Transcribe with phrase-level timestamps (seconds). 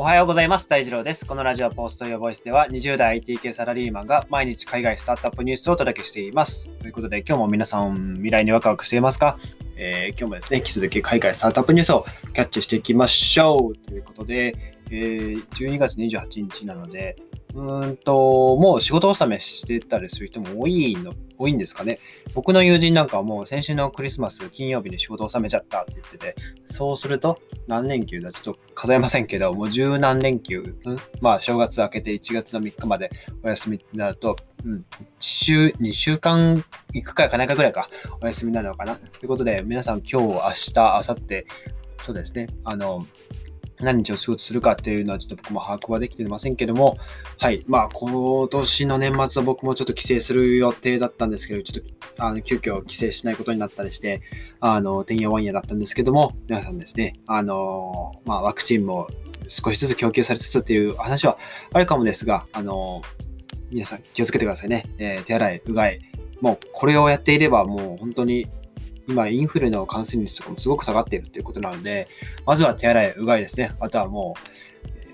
[0.00, 0.66] おはようございます。
[0.66, 1.26] 大二郎です。
[1.26, 6.70] このラジオポストヨボイスでは20代 IT 系サラリーマンが毎日海外スタートアップニュースをお届けしています。
[6.78, 9.36] ということで今日も皆さん未来にワクワクしていますか、
[9.76, 17.16] えー今日もですね、引き続き海外スタートアップニュースをキャッチしていきましょうということで、えー12月28日なので、
[17.54, 21.98] うんと、もう仕事納めしてたりする人も多いの、多いんですかね。
[22.34, 26.36] 僕の友人なんかはもう先週のクリスマス金曜日に仕事納めちゃったって言ってて、
[26.68, 33.10] そうすると何連休だちょっと数えませんけど、もう十何連休、うん、まあ正月明けて1月の3日まで
[33.42, 34.84] お休みになると、うん、
[35.18, 37.88] 週、2週間行くか行かないかぐらいか
[38.20, 38.96] お休みになるのかな。
[38.96, 41.46] ということで、皆さん今日、明日、明後日、
[41.98, 43.04] そうですね、あの、
[43.80, 46.98] 何日お仕事するかっていうのはちょっと僕も把握はできてませんけども、
[47.38, 47.64] はい。
[47.66, 54.22] まあ、今年の年末は僕もちょっと帰省する予定だったんですけど、ちょっと、あの、急遽帰省しないことになったりして、
[54.60, 59.08] あの、てんやわんやだったんですけども、皆さんですね、あの、まあ、ワクチンも
[59.48, 61.38] 少しずつ供給されつつっていう話は
[61.72, 63.02] あるかもですが、あの、
[63.70, 64.84] 皆さん気をつけてくださいね。
[64.98, 66.00] えー手洗い、うがい。
[66.40, 68.46] もう、これをやっていれば、もう本当に、
[69.10, 72.08] 今、インフルの感染率とかもすごく下がっているということなので、
[72.46, 73.74] まずは手洗い、うがいですね。
[73.80, 74.34] あとはも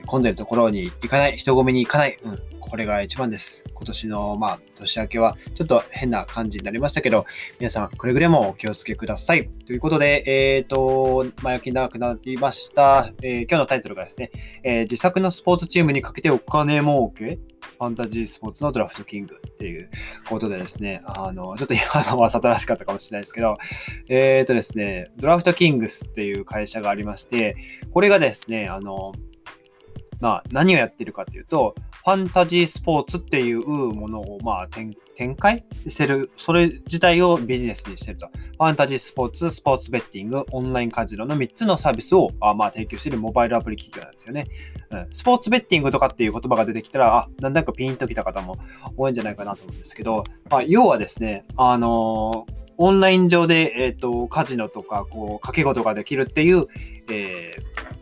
[0.02, 2.18] う、混んでるところに行かない、人混みに行かない。
[2.22, 2.42] うん。
[2.68, 3.62] これが一番です。
[3.72, 7.24] 今年の、まあ、年明けはちょっと変な感じになりましたけど、
[7.60, 9.48] 皆さん、くれぐれもお気をつけください。
[9.66, 13.12] ということで、えっ、と、前置き長くなりました。
[13.22, 14.30] えー今日のタイトルがですね、
[14.64, 17.38] えー自作のスポーツチームにかけてお金儲け？
[17.78, 19.90] ファンタジースポーツのドラフトキングっていう
[20.28, 23.56] ことでですね、あの、ちょっと今のはさとらしかったかもしれないですけど、
[24.08, 27.56] えっ、とですね、ドラフトキングスっていう会社がありまして、
[27.92, 29.12] これがですね、あの、
[30.20, 31.74] まあ、何をやってるかっていうと、
[32.06, 38.28] ファンタジースポーツっていうものを、まあ、展開してる、それ自体をビジネスにしてると。
[38.28, 44.46] ファンタジースポーツ、スポーツベッティング、オンラインカジノの3つのサービスをあまあ提供しているモバイルアプリ企業なんですよね。
[44.90, 48.56] うん、スポーツベッティングとかっていう言葉が出てきたら、あ、なんだかピンときた方も
[48.96, 56.66] 多いんじゃないかなと思うんですけど、まあ、要はですね、あのーオンライン上で、えっ、と、カジノとか、こう、掛け事ができるっていう、
[57.10, 57.96] えー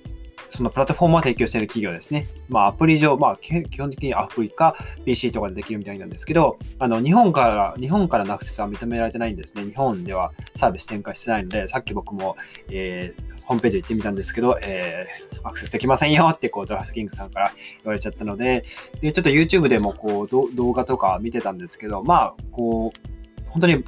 [0.51, 2.27] そのプラットフォームを提供している企業ですね。
[2.49, 9.65] まあ、アプリ上、まあ、基本的にアプリか PC とかでできるみたいなんですけど、あの、日本から、日本からのアクセスは認められてないんですね。
[9.65, 12.37] 日本ではサービス展開してないので、さっき僕も、
[12.71, 18.65] えーホームページ行ってみたんですけど、えーアクセスできませんよって、こう、ドラフトキングさんから言われちゃったので、
[19.01, 23.14] で、ちょっと YouTube でも、こう、動画とか見てたんですけど、まあ、こう、
[23.55, 23.85] 本当に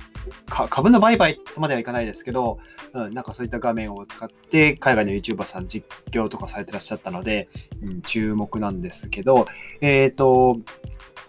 [0.48, 2.60] か株の売買とまではいかないですけど、
[2.92, 7.48] うん、なんかそういった画面を使って海外の YouTuber さん実況とかされてらっしゃったので、
[7.82, 9.44] うん、注目なんですけど、
[9.80, 10.56] えっ、と、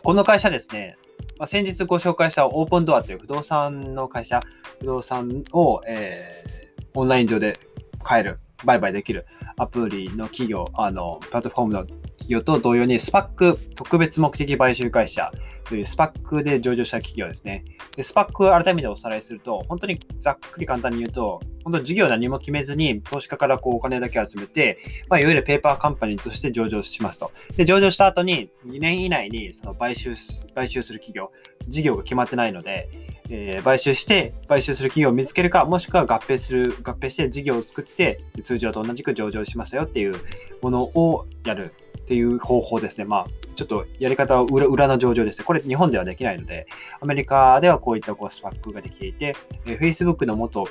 [0.03, 0.97] この会社ですね、
[1.39, 4.39] まあ、先日ご紹介したオープンドアという不動産の会社、
[4.79, 6.57] 不動産を、えー
[6.97, 7.59] オンライン上で
[8.03, 9.27] 買える、売買できる
[9.59, 15.31] アプリの企業、あの、プラットフォームの企業と同様に、スパック特別目的買収会社
[15.67, 17.65] というスパックで上場した企業ですね。
[17.95, 24.77] で、スパック改めておさらいすると、本当にざっくり簡単に言うと、本当事業何も決めずに、投資家からこうお金だけ集めて、
[25.09, 27.31] まあ、いわゆるペーパーカンパニーとして上場しますと。
[27.55, 30.13] で、上場した後に、2年以内にその買収、
[30.53, 31.31] 買収する企業、
[31.67, 32.89] 事業が決まってないので、
[33.29, 40.15] えー買収して、買収する企業を見つけるか、もしくは合併する、合併して事業を作って、通常と同じく上場しましたよっていう
[40.61, 43.05] ものをやるっていう方法ですね。
[43.05, 45.45] まあ、ちょっとやり方は裏裏の上場ですね。
[45.45, 46.67] これ日本ではできないので、
[47.01, 50.67] アメリカではこういったこうスパックができていて、えー Facebook の元、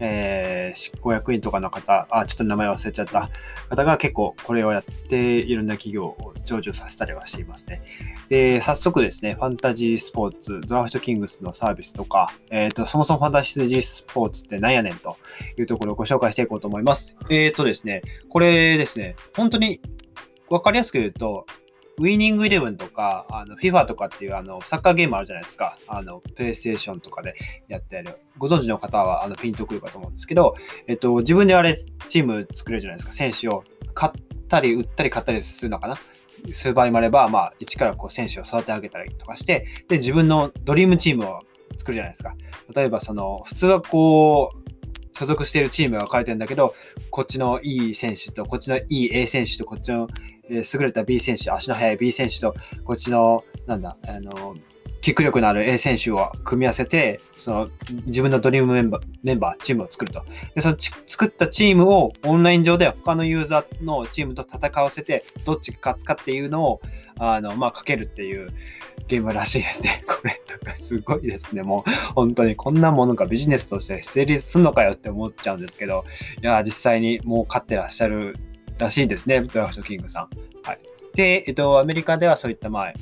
[0.00, 3.30] えー執行役員とかの方、あ、ちょっと名前忘れちゃった
[3.68, 7.82] 方が結構これをやっていろんな企業を上場させたりはしていますね。
[8.28, 15.16] で、早速ですね、ファンタジースポーツ、ドラフトキングスのサービスとか、えっ、と、そもそもファンタジースポーツって何やねんと
[15.58, 17.14] いうところをご紹介していこうと思います。
[17.30, 19.80] えっ、とですね、これですね、本当に
[20.48, 21.46] わかりやすく言うと、
[21.98, 25.78] ウィニングイレブンとか、あの、FIFA とかっていうあの、サッカーゲームあるじゃないですか。
[25.86, 27.34] あの、プレイステーションとかで
[27.68, 28.18] やってる。
[28.36, 30.56] ご存知の方は、あの、ピンとくるかと思うんですけど、
[30.88, 33.12] えっと、自分であれ、チーム作れるじゃないですか。
[33.12, 33.62] 選手を
[33.94, 34.12] 買っ
[34.48, 35.98] たり、売ったり買ったりするのかな。
[36.52, 41.40] 数倍もあれば、まあ、一からこう、選手を育て上げたりとかして、で、自分のドリームチームを
[41.76, 42.34] 作るじゃないですか。
[42.74, 44.64] 例えば、その、普通はこう、
[45.12, 46.74] 所属しているチームが分かれてるんだけど、
[47.10, 50.08] こっちのいい選手と、こっちのいい A 選手と、こっちの、
[50.48, 52.54] 優れた B 選手、足の速い B 選手と、
[52.84, 54.56] こっちの、なんだ、あの、
[55.04, 57.68] キック力のある A 選手を組み合わせて、その
[58.06, 60.24] 自分のドリームメンバー、メンバー、チームを作ると。
[60.54, 66.80] で、その作ったチームをオンライン上で他のユーザーのチームと戦わせて、どっちが勝つかっていうのを、
[67.18, 68.48] あの、まあ、かけるっていう
[69.06, 70.02] ゲームらしいですね。
[70.08, 71.62] これ、なんかすごいですね。
[71.62, 76.06] もう、本当にこんなものがビジネスとして成立するのかよって思っちゃうんですけど、
[76.42, 78.38] いや、実際にもう勝ってらっしゃる
[78.78, 80.28] らしいですね、ドラフトキングさん。
[80.62, 80.78] はい。
[81.14, 82.92] で、えっと、アメリカではそういった、まあ、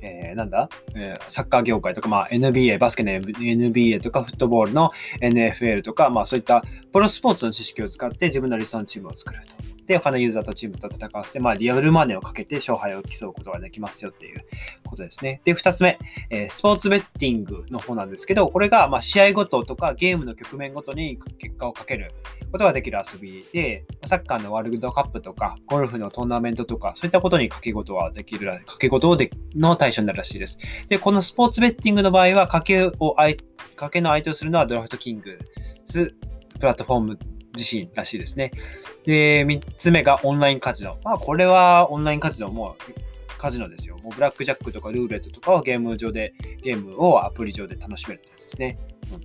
[0.00, 6.62] えー、なんだ、えー、サッカー業界とか、まあ、NBA、バスケの NBA とか、フットボールの NFL とか、まあ、そういった
[6.92, 9.54] プロスポーツの知識を使って自分の理想のチームを作ると。
[9.86, 14.44] で、他のユーザーとチームと戦わせて、まあ、リアルマネーをかけて勝敗を競うことができますよっていう
[14.84, 15.40] ことですね。
[15.44, 15.98] で、二つ目、
[16.30, 22.12] えー、スポーツベッティングの方なんですけど、これが、まあ、試合ごととかゲームの局面ごとに結果をかける
[22.56, 29.16] ことができる遊びで、サッカーのワールドカップとか、ゴルフのトーナメントとか、そういったことに掛け事はできる、掛け事
[29.54, 30.58] の対象になるらしいです。
[30.88, 35.38] で、このスポーツベッティングの場合は、掛けを、掛けの相手をするのはドラフトキング
[35.84, 36.14] ス
[36.58, 37.18] プラットフォーム
[37.54, 38.50] 自身らしいですね。
[39.04, 40.96] で、3つ目がオンラインカジノ。
[41.04, 42.76] まあ、これはオンラインカジノも
[43.38, 43.96] カジノですよ。
[44.02, 46.32] もうブラックジャックとかルーレットとかをゲーム上で、
[46.62, 48.78] ゲームをアプリ上で楽しめるってやつですね。
[49.12, 49.20] うん、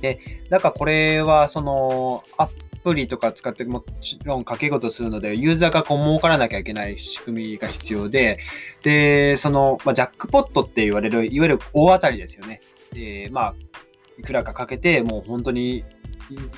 [0.00, 2.48] で、だかこれはそのア
[2.84, 8.38] プリとか使ってもちろん掛け事するので、ユーザーがこう儲からなきゃいけない仕組みが必要で、
[8.82, 12.60] で、その、まあ、ジャックポットって言われる、いわゆる大当たりですよね。
[12.92, 13.54] で、まあ、
[14.18, 15.84] いくらかかけて、もう本当に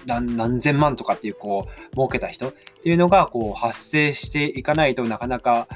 [0.06, 5.69] 何何千万とかっていうこう儲けた人っていうのがこう発生していかないとなかなか、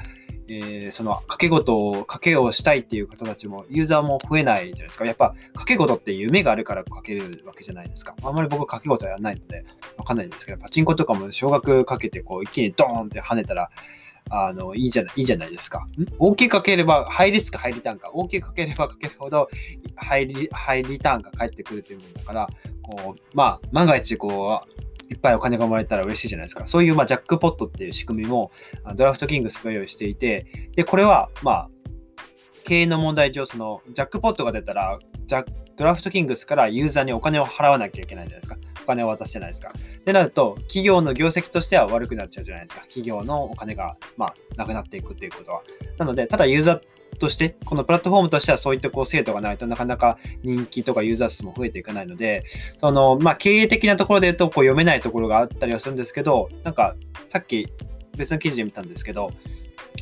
[0.47, 5.05] えー、その掛け事を掛けをしたいっていう方たちもユーザーも増えないじゃないですか。
[5.05, 8.15] やっぱ掛け事って夢があるからかけるわけじゃないですか。
[8.23, 9.65] あんまり僕掛け事はやらないので
[9.97, 13.69] わかんないんですけど、パチンコとかも少額かけてこう一気にドーンって跳ねたら
[14.29, 15.87] あの、いいじゃない、いいじゃないですか。
[16.17, 18.09] 大きくかければ、ハイリスク、ハイリターンか。
[18.11, 19.49] 大きくかければかけるほど、
[19.95, 22.49] ハイリ、ハイリターンが返ってくるというものだから、
[22.81, 26.67] こう、まあ、万が一、こう、いっぱいお金がもらえたら嬉しいじゃないですか。
[26.67, 28.51] そういう、まあ、ジャックポットっていう仕組みも、
[28.95, 31.69] ドラフトキングスが用意していて、で、これは、まあ、
[32.63, 35.45] 経営の問題上、その、ジャックポットが出たら、ジャ
[35.77, 38.57] ドラフトキングスからユーザーにお金を払わなきゃいけないじゃないですか。
[38.83, 39.73] お金を渡すじゃないですか。
[39.75, 42.81] ってなると、企業の業績としては悪くなっちゃうじゃないですか。
[42.83, 45.63] 企業のお金が、まあ、なくなっていくっていうことは。
[45.97, 46.81] なので、ただユーザー
[47.17, 52.45] として、このプラットフォームとしてはそういったこう制度がないとなかなか人気とかユーザー数も増えていかないので、
[52.79, 56.95] その、まあ、経営的なところで言うとこう読めないところがあったりはするんですけど、なんか、
[57.29, 57.67] さっき
[58.17, 59.31] 別の記事で見たんですけど、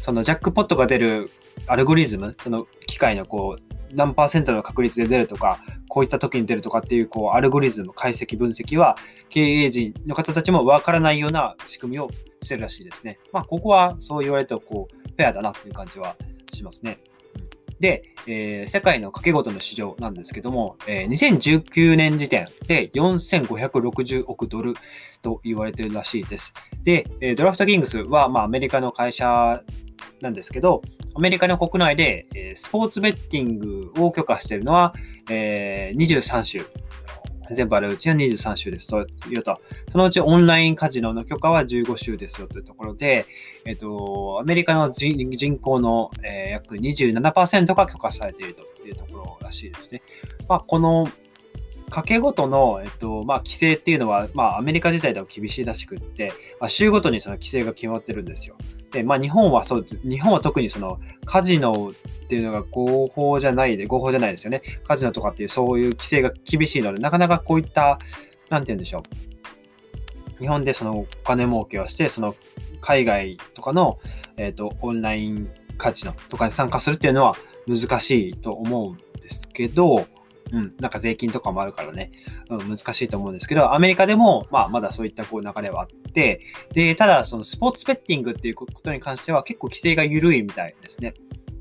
[0.01, 1.29] そのジャックポットが出る
[1.67, 8.97] アルゴリズム、その機械のこう、何パーセントの確率で出るとか、こういった時に出るとかっていう、こう、アルゴリズム、解析、分析は、
[9.29, 12.09] 経営陣の方たちもわからないような仕組みを
[12.41, 13.19] してるらしいですね。
[13.31, 16.15] まあ、ここはそう言われると、こう、フェアだなっていう感じは
[16.53, 16.99] しますね。
[17.79, 24.75] で、えー、世界の掛け事の市場なんですけども、えー、2019年時点で4560億ドル
[25.21, 26.53] と言われてるらしいです。
[26.83, 29.61] で、えドラフトキングスは、まあ、アメリカの会社
[30.21, 30.81] なんですけど、
[31.15, 34.93] アメリカの国内で、えスポーツベッティングを許可しているのは、
[35.29, 36.65] え、23州。
[37.53, 39.61] 全部あるうちの23州ですというと、
[39.91, 43.25] そのうちオンラインカジノの許可は15州ですよというところで、
[43.65, 50.01] えっ、と、アメリカの人口の、えー、約27%が許可されているというところらしいですね。
[50.49, 51.07] まあ、この
[51.89, 58.55] 家計ごとの、えっとまあ、規制っていうのは、まあ、アメリカ自体では厳しいらしくって、まあ、州ごとにその規制が決まってるんですよ。
[58.91, 64.61] で、まあ、日本はそう、日本は特にそのカジノっていうのが合法じゃないで、合法じゃないですよね。
[64.87, 67.97] カジノとかっていうそういう規制が厳しいので、なかなかこういった、
[68.49, 69.03] なんて言うんでしょ
[70.39, 70.39] う。
[70.39, 72.35] 日本でそのお金儲けをして、その
[72.81, 73.99] 海外とかの、
[74.37, 77.35] えっ、と、オンラインカジノとかに参加するっていうのは
[77.67, 80.05] 難しいと思うんですけど、
[80.53, 82.11] うん、なんか税金とかもあるからね、
[82.49, 86.41] うん、難しいと思うんですけど、アメリカでも、まあ、まだそういったこう流れはあって、
[86.73, 91.15] で、ただ、そのスポーツベッティングっていうことに関しては結構規制が緩いみたいですね。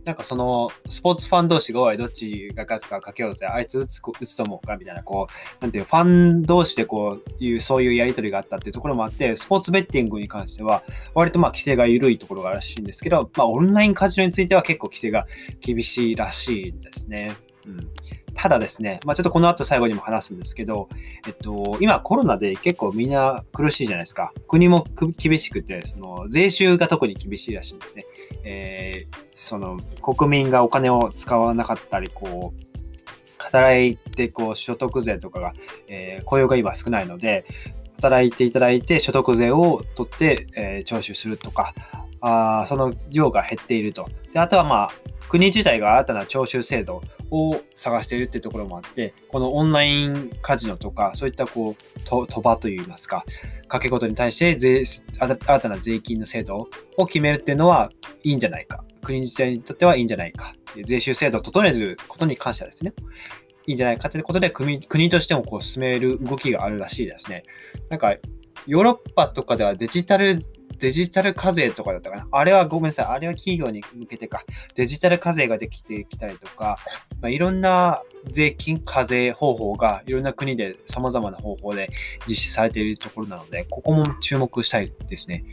[0.04, 10.82] なんかその、スポーツファン同士が、おい、どっちが勝つかかけようぜ、あいつ打つ打つと思うかみたいな、こう、なんていう、ファン同士でこういう、そういうやりとりがあったっていうところもあって、スポーツベッティングに関しては、
[11.14, 15.26] 割とまあ規制が緩いところがあるらしいんですけど、まあオンラインカジノについては結構規制が
[15.61, 17.37] 厳しいらしいんですね。
[17.64, 17.88] うん、
[18.34, 20.88] ただですね、まあ、ちょっとこの後最後にも話すんですけど、
[21.26, 24.32] えっと、今コロナで結構みんな苦しいじゃないですか。
[24.48, 24.86] 国も
[25.16, 28.04] 厳しくて、その税収が特に厳しいらしいんですね。
[28.44, 32.62] えー、その国民がお金を使わなかったり、こう、
[33.38, 35.52] 働いてこう所得税とかが、
[35.88, 37.44] えー、雇用が今少ないので、
[37.96, 41.74] 働いていただいて所得税を取って、えー、徴収するとか、
[42.23, 44.09] あその量が減っていると。
[44.33, 44.91] であとはまあ、
[45.29, 53.25] 国自体が新たな徴収制度を探しているっていうところもあって、このオンラインカジノとか、そういったこうと、賭場といいますか、
[53.62, 57.91] 掛け事に対して税新たな税金の制度を決めるっていうのは
[58.23, 58.85] いいんじゃないか。
[59.02, 60.55] 国自体にとってはいいんじゃないか。
[60.85, 62.93] 税収制度を整えることに関してはですね。
[63.67, 67.45] いいんじゃないかということで国、国としてもこう進める動きがあるらしいですね。
[67.88, 68.14] なんか、
[68.67, 70.38] ヨーロッパとかではデジタル
[70.82, 72.26] デジタル課税とかだったかな？
[72.32, 73.06] あれはごめんなさい。
[73.06, 74.42] あれは企業に向けてか。
[74.74, 76.76] デジタル課税ができてきたりとか、
[77.20, 81.88] まあ、いろんな税金課税方法がいろんな国で様々な方法で
[82.26, 85.44] 実施されているところなので、ここも注目したいですね。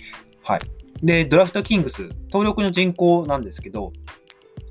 [0.42, 0.60] はい。
[1.04, 3.94] で、ドラフトキングス、登録の人口なんですけど、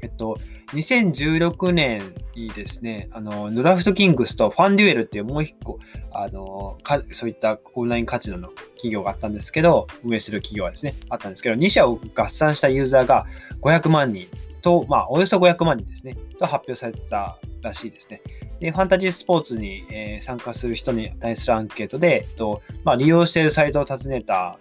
[0.02, 0.36] えっと、
[0.72, 5.78] 2016年にですね、あの、ドラフトキングスとファンデュエルっていうもう一個、
[6.12, 13.26] あの、かそういったオンラインカジノの企業があったんですけど、運営する企業はですね、あったんですけど、2社を合算したユーザーが
[13.62, 14.26] 500万人
[14.62, 18.20] と、まあ、およそ500万人ですね、と発表されてたらしいですね。
[18.60, 24.58] で、ファンタジースポーツに、えー、参加する人に対するアンケートで、えっとまあ、利用しているサイトを訪ねた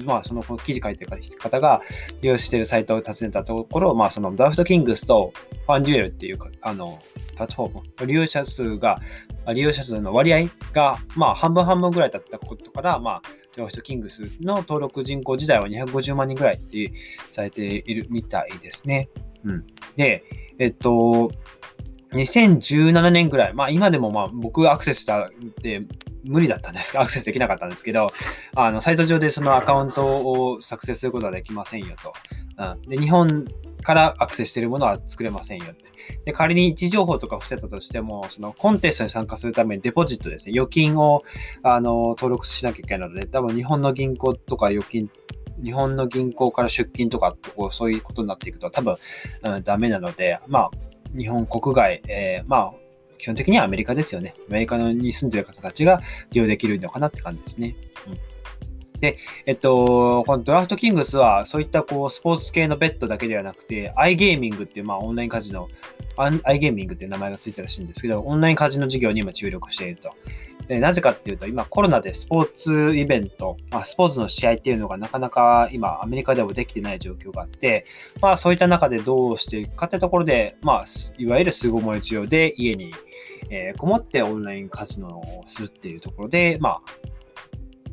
[0.00, 1.82] まあ、その記事書いてる方が
[2.20, 5.32] 利用しているサイトを訪ねたところ、まあ、そのドラフトキングスと
[5.66, 6.98] ファンデュエルっていうあの
[7.34, 9.00] プラットフォーム、利用者数が、
[9.54, 13.22] 利用者数の割合が、まあ、半分半分ぐらいだったことから、まあ、
[13.56, 16.92] ドラフトキングスの登録人口自体は250万人ぐらいって
[17.30, 19.08] されているみたいですね。
[19.44, 19.66] うん。
[19.96, 20.24] で、
[20.58, 21.30] えっと、
[22.12, 25.30] 2017年ぐらい、まあ今でもまあ僕アクセスした
[25.62, 25.82] で
[26.24, 28.08] 無理だったんです アクセスできなかったんですけど、
[28.54, 32.12] あの、サイト上でそのアカウントを作成することはできませんよと。
[32.58, 33.46] うん、で、日本
[33.82, 35.84] からアクセスしているものは作れませんよって。
[36.24, 41.22] で、仮に位置情報とか伏せたとしても、そのコンテストに参加するためにデポジットですね、預金を
[41.62, 45.08] あの登録しなきゃいけないので、多分日本の銀行とか預金
[45.62, 47.36] 日本の銀行から出金とか
[47.70, 48.96] そういうことになっていくと多分、
[49.46, 50.70] うん、ダメなので、まあ、
[51.16, 52.72] 日本国外、えー、まあ、
[53.22, 54.34] 基本的にはアメリカですよね。
[54.48, 56.00] アメリカに住んでる方たちが
[56.32, 57.76] 利用できるのかなって感じですね。
[58.08, 65.68] うん、で、えっと、このドラフトキングスは、そういったこうスポーツ系のベッドだけではなくて、アイゲーミングっていう、まあ、オンラインカジノ、
[66.16, 70.10] アイゲーミングっていう名前がついてるらしいんですけど、オンラインカジノ事業に今注力していると。
[70.68, 77.84] でなぜかっていうと、今コロナでスポーツイベント、まあ、スポーツの試合っていうのがなかなか今アメリカでもできてない状況があって、
[78.20, 80.84] まあそういった中でどうしていくかってところで、まあ
[81.18, 82.92] いわゆる巣ごもり需要で家に、
[83.52, 86.80] えー、こもってオンラインカジノをするっていうところで、まあ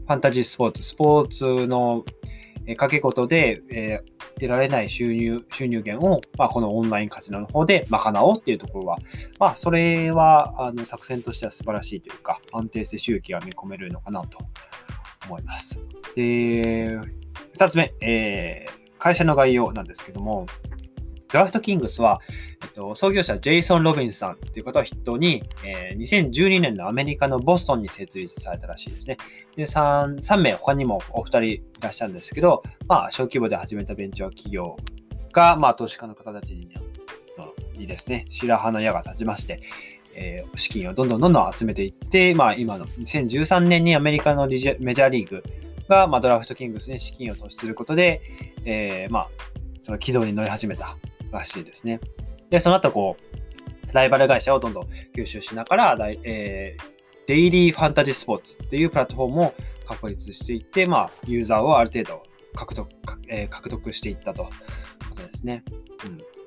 [0.07, 2.03] ファンタジースポーツ、スポーツの
[2.65, 8.97] 掛け事で、えー得られない収入、収入源を、まあ、このオンラインカジノの方で賄おうっていうところは、
[9.37, 14.39] まあ、それは、あの、作戦としては素晴らしいというか、安定して収益が見込めるのかなと
[15.27, 15.77] 思います。
[16.15, 16.97] で、
[17.53, 20.45] 二つ目、えー、会社の概要なんですけども、
[21.31, 22.21] ドラフトキングスは、
[22.63, 29.17] えっと、創業者ジェイソン・ロビンさんという方を筆頭に、えー、2012年のアメリカのボストンに設立されたらしいですね。
[29.55, 34.77] で 3, 3名、他にもお二人いらっしゃるんですけど、まあ、小規模で始めたベンチャー企業
[35.31, 36.69] が、まあ、投資家の方たちに
[37.79, 39.61] にですね、白羽の矢が立ちまして、
[40.13, 45.43] えー、資金をどんどんどんどん集めていって、まあ、今の2013年にアメリカのメジャーリーグ
[45.87, 48.21] が、まあ、ドラフトキングスに資金を投資することで、
[48.65, 49.27] えー、まあ、
[49.81, 50.97] その軌道に乗り始めた
[51.31, 51.99] らしいですね。
[52.49, 54.83] で、その後、こう、ライバル会社をどんどん
[55.15, 56.81] 吸収しながら、えー、
[57.27, 59.53] デイリーファンタジースポーツっていうプラットフォームを
[59.87, 62.89] 確立していって、まあ、ユーザーをある程度獲得,、
[63.27, 65.63] えー、獲得していったということですね。
[66.07, 66.38] うん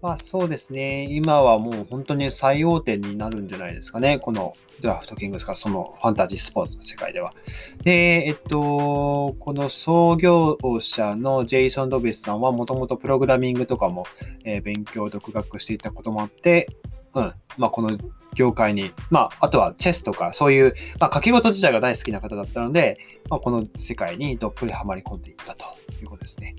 [0.00, 1.08] まあそうですね。
[1.10, 4.20] 今はもう本当に最大手になるんじゃないですかね。
[4.20, 7.34] このドラフトキングスかそのファンタジースポーツの世界では。
[7.82, 14.06] で、えっと、この創業者のジェイソン・ドビスさんはもともとプログラミングとかも、
[14.44, 16.68] えー、勉強、独学していたこともあって、
[17.14, 17.32] うん。
[17.56, 17.98] まあこの
[18.34, 25.64] 業界に、まああとはチェスとかそういう、まあ書き事自体が大好きな方だったので、まあ、この世界にどっぷりハマり込んでいったと
[26.00, 26.54] いうことですね。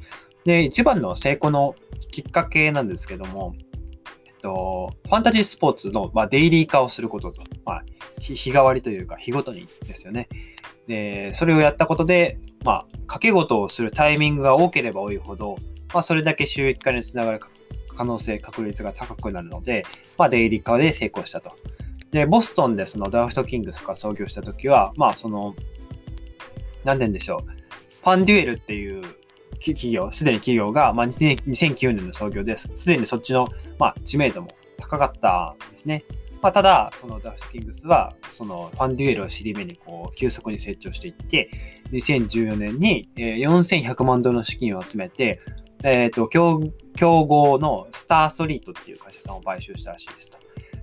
[0.49, 1.75] で、一番の成功の
[2.09, 3.53] きっかけなんですけども、
[4.25, 7.83] えっと、ファンタジースポーツの、ま、デイリー化をすることと、まあ、
[8.19, 10.27] 日替わりというか、日ごとにですよね。
[10.87, 15.55] で、それをやったことで、まあ、掛け事をするタイミングが多ければ多いほど、
[15.93, 17.39] まあ、それだけ収益化につながる
[17.95, 19.85] 可能性、確率が高くなるので、
[20.17, 21.51] まあ、デイリー化で成功したと。
[22.09, 25.53] で、ボストンでそのドラフトキングスが創業したときは、まあ、その、
[26.85, 27.51] 何て言うんでしょう。
[28.01, 29.03] ファンデュエルっていう
[29.59, 32.69] 企業、すでに企業が、まあ、2009年の創業です。
[32.75, 33.47] すでにそっちの、
[33.77, 34.47] まあ、知名度も
[34.77, 36.05] 高かったんですね。
[36.41, 41.49] まあ、ただ、そのダフトキングスは、そのファンデュエルを尻目にこう急速に成長していって、
[41.91, 45.41] 2014年に4100万ドルの資金を集めて、
[45.83, 46.61] えっ、ー、と競、
[46.95, 50.37] 競合のスターストリートっていう会社さんを買収したらしいですと。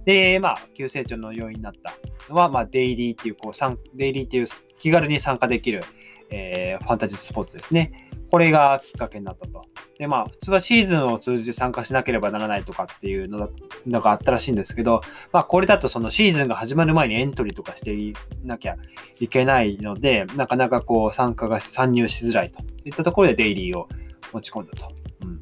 [0.05, 1.95] で、まあ、急成長の要因になった
[2.29, 4.47] のは、まあ、デイリーっていう、こう、デイリーっていう
[4.79, 5.83] 気軽に参加できる、
[6.31, 8.06] えー、ファンタジースポーツですね。
[8.31, 9.63] これがきっかけになったと。
[9.99, 15.01] で、まあ、普通はシーズンを通じて参加しなければならないとかっていうのがあったらしいんですけど、
[15.33, 18.15] まあ、これだとそのシーズンが始まる前にエントリーとかしてい
[18.45, 18.77] なきゃ
[19.21, 23.89] いけないので、なかなかこう参加が参入しづらいといったところでデイリーを
[24.33, 24.89] 持ち込んだと。
[25.23, 25.41] うん、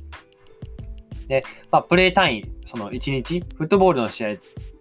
[1.26, 4.36] で、まあ、プレイ単位、その1日、フットボールの試合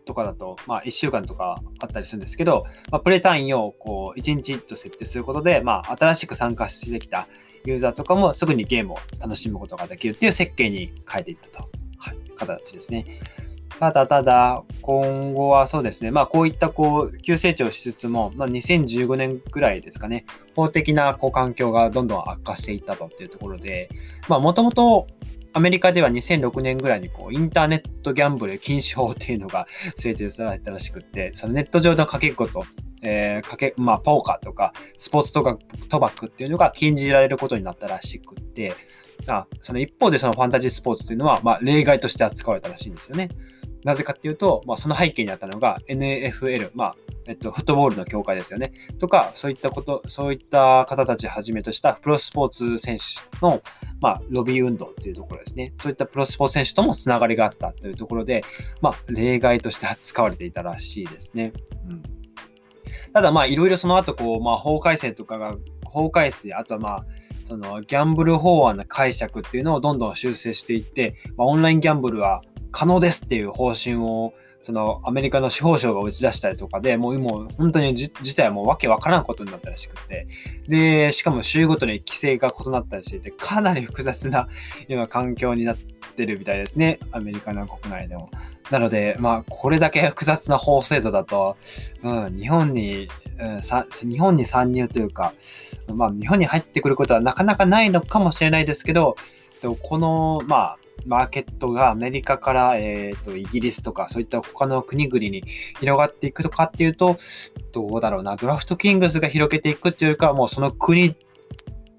[0.05, 7.27] とかだと、まあ、1週間とかあったりするんですけど、まあ、プレイ単位をこう1日と設定することで、まあ、新しく参加してきた
[7.65, 13.19] ユーザーとかもすぐにゲームを楽しむことができるっていう設計に変えていったと、はい、形ですね。
[13.79, 23.89] ただただ、今後はそうですね、まあこういったこう急成長しつつも、まあ、2015年ぐらいですかね、法的なこう環境がどんどん悪化していったとっていうところで、
[24.29, 25.07] まあもともと
[25.53, 29.67] アメリカでは2006年ぐらいにこうインターネットギャンブル禁止法っていうのが
[29.97, 32.63] 制定されたらしくって、そのネット上のかけっこと、
[33.05, 35.57] えー、かけ、まあ、ポーカーとか、スポーツとか
[35.89, 38.73] 賭博っていうのが禁じられることになったらしくって、
[39.27, 43.29] あその一方でそのファンタジースポーツっていうのは、まあ、例外として扱われたらしいんですよね。
[43.83, 46.95] なぜかっていうと、まあ、その背景にあったのが NFL、まあ、
[47.27, 48.71] えっと、フットボールの協会ですよね。
[48.97, 53.61] とか、そういったこと、そういった方たちはじめとしたプロスポーツ選手の、
[53.99, 55.73] まあ、ロビー運動っていうところですね。
[55.79, 58.43] そういったプロスポーツ選手ともつながりがあったというところで、
[58.81, 61.51] まあ、例外として扱われていたらしいですね。
[61.89, 62.12] うん
[63.13, 65.55] ただまあいろいろその後こう、まあ法改正とかが、
[65.85, 67.05] 法改正、あとはまあ、
[67.45, 72.41] そのギャンブル法案の解釈っていうのをどんどん修正していって、まあ、オンラインギャンブルは
[72.71, 80.25] 可能ですっていう方針をそのアメリカの司法省が打ち出したりとかで、もうもう本当に事態はもうわけわからんことになったらしくて、
[80.69, 84.47] で、しかも州ごとに規制が異なったりしていて、かなり複雑な
[84.87, 85.92] 今環境になって
[86.25, 88.29] るみたいですね、アメリカの国内でも。
[88.71, 91.57] なので、まあ、これだけ複雑な法制度だと、
[92.01, 93.07] うん、日本に、
[93.39, 95.33] うん、日本に参入というか、
[95.87, 99.15] まあ、日本に入ってくることはなかなかないのかもしれないですけど、
[99.81, 105.43] この、まあ、マーケットがアメリカから、えーと、イギリスとかそういった他の国々に
[105.79, 107.17] 広がっていくとかっていうと、
[107.71, 111.15] どうだろうな、ドラフトキングスが広げていくっていうか、もうその国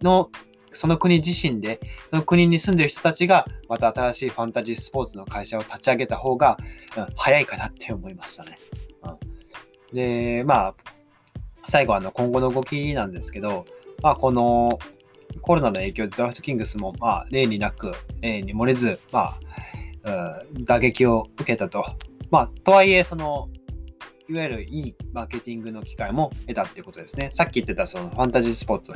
[0.02, 0.30] の、
[0.74, 6.58] その国自身で、その国に住んでる人たちが、また新しいファンタジースポーツの会社を立ち上げた方が、
[6.96, 8.58] うん、早いかなって思いましたね。
[9.02, 10.74] うん、で、まあ、
[11.64, 13.64] 最後あの今後の動きなんですけど、
[14.02, 14.78] まあ、この
[15.40, 19.38] コロナの影響でドラフトキングスも、まあ、例になく、例に漏れず、ま
[20.04, 21.84] あ、打撃を受けたと。
[22.30, 23.48] まあ、とはいえ、その、
[24.26, 27.28] いわゆるいいマーケティングの機会も得たっていうことですね。
[27.32, 28.92] さっき言ってたそのファンタジースポーツ、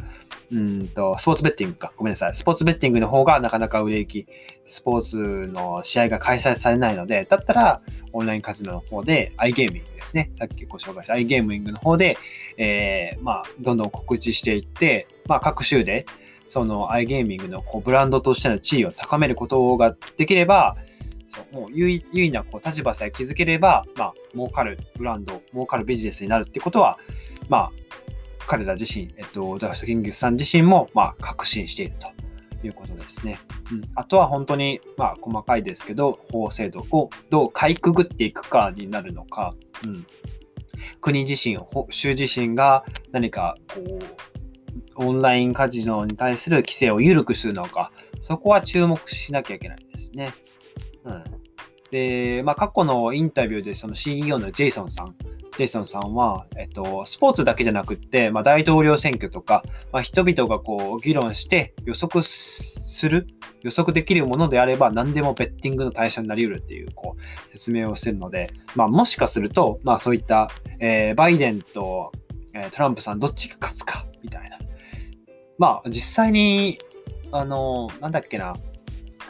[0.51, 1.93] うんと、スポーツベッティングか。
[1.97, 2.35] ごめんなさい。
[2.35, 4.27] スポーツベッティングの方がなかなか売れ行き、
[4.67, 10.31] スポーツの試合が開催されないので、だったらオンラインカジノの方で iGaming ですね。
[10.37, 12.17] さっきご紹介した iGaming の方で、
[12.57, 16.07] えー、まあ、どんどん告知していって、まあ、各州で、
[16.49, 20.79] その iGaming のこうブランドとしての地位を高めることができれば、
[21.31, 26.99] そうもう優位なこう立場さえ築ければ、まあ、儲かるブランド、儲かるビジネスになるってことは、
[27.49, 27.73] まあ、
[28.47, 33.39] 彼ら自身、えっと、ダフトキングスさん自身も、まあ、確信しているということですね。
[33.73, 40.07] うん、あとは本当に、まあ、細かいですけど、法制度をどうかいくぐっていくかになるのか、うん、
[41.01, 41.59] 国自身、
[41.91, 43.99] 州自身が何かこう、
[44.97, 50.33] オンラインカジノに対する規制を緩くするのか、そこは注目しなきゃいけないですね。
[51.09, 51.25] うん。
[51.91, 55.15] で、まあ、過去のインタビューでその CEO のジェイソンさん、
[55.57, 63.27] ジェイソンさんは、えっと、スポーツだけじゃなくって、まあ、大統領選挙とか、まあ、人々がこう議論して予測する、
[63.63, 72.13] 予測できるものであれば何でもベッティングの対象になり得るっていうこう説明をしてるので、まあ、もしかすると、まあ、そういった、えー、バイデンと、
[72.53, 74.59] えー、トランプさんどっちが勝つかみたいな、
[75.59, 76.79] まあ、実際に、
[77.33, 78.53] あの、なんだっけな、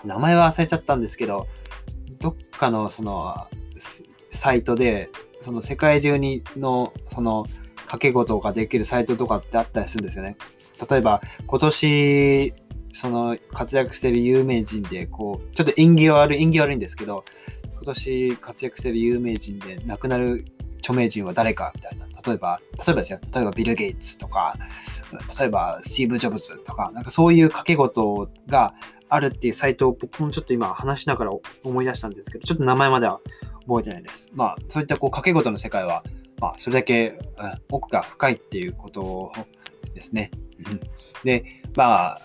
[0.05, 1.47] 名前は忘れちゃったんですけど、
[2.59, 3.47] かの、その、
[4.31, 10.37] サイトで、その世界中にの、その、掛け事ができるサイトとかってあったりするんですよね。
[10.89, 12.55] 例えば、今年、
[12.93, 17.25] その活躍してる有名人で、こう、ちょっと縁起悪い、縁起悪いんですけど、
[17.75, 20.45] 今年活躍してる有名人で亡くなる
[20.79, 22.07] 著名人は誰かみたいな。
[22.07, 23.21] 例えば、例えばですよ。
[23.33, 24.57] 例えばビル・ゲイツとか、
[25.39, 28.75] 例えばスティーブ・ジョブズとか、なんかそういう掛け事が
[29.09, 31.33] あるっていうサイトを僕もちょっと今話しながら
[31.65, 33.21] 思い出したんですけど、ちょっと名前までは
[33.67, 34.31] 覚えてないです。
[34.35, 36.03] まあ、そういったこう掛け事の世界は、
[36.41, 37.19] まあ、それだけ、
[37.71, 39.33] 奥が深いっていうこと
[39.95, 40.31] ですね。
[41.25, 41.45] で、
[41.77, 42.21] まあ、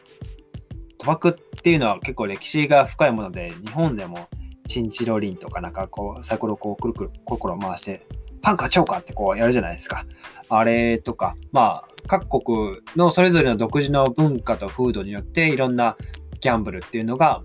[1.00, 4.28] 賭博っていうのは結構歴史が深いもので、日本でも
[4.68, 8.06] チンチロリンとかなんかこう、サイコロこうくるくるコロコロ回して
[8.42, 10.06] パンかチョーカーってこうやるじゃないですか。
[10.50, 15.98] あれとか、まあ、各国のそれぞれの独自の文化と風土によっていろんな
[16.44, 17.42] ギャンブルっていうのが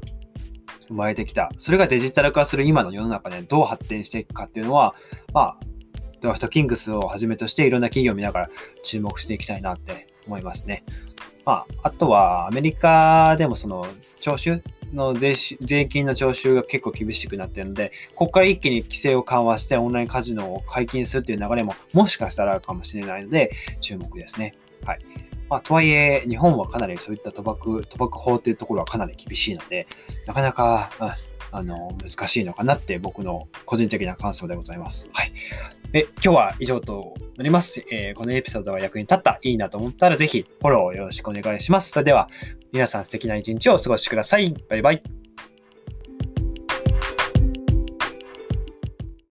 [0.88, 1.50] 生まれてきた。
[1.56, 4.94] それがデジタル化する今の世の中でどう発展していくかっていうのは、
[5.32, 5.56] まあ、
[6.20, 8.50] ドラフトキングスをはじめとしていろんな企業を見ながら
[8.82, 10.82] 注目していきたいなって思いますね。
[11.44, 13.86] まあ、あとはアメリカでもその
[14.20, 24.54] 徴収の税税金の徴収が結構厳しくなっているので、ここから一気に規制を緩和してオンラインカジノを解禁するっていう流れももしかしたらあるかもしれないので、注目ですね。
[24.84, 24.98] はい。
[25.48, 29.86] まあ、とはいえ、日本はかなりそういった賭博、賭博法っていうところはかなり厳しいので、
[30.26, 30.90] なかなか、
[31.50, 35.08] あの、難しいのかなって僕の個人的な感想でございます。
[35.12, 35.32] はい。
[35.94, 37.82] え、今日は以上となります。
[37.90, 41.90] えー、このエピソードが役に立った、いいなと思ったらぜひフォローよろしくお願いします。
[41.90, 42.28] それでは、
[42.72, 44.54] 皆さん素敵な一日をお過ごしください。
[44.68, 45.17] バイバイ。